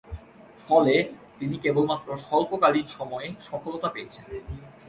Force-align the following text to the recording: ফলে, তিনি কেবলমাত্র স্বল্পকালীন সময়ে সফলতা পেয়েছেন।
ফলে, 0.67 0.95
তিনি 1.39 1.55
কেবলমাত্র 1.57 2.07
স্বল্পকালীন 2.17 2.87
সময়ে 2.87 3.27
সফলতা 3.39 3.87
পেয়েছেন। 3.89 4.25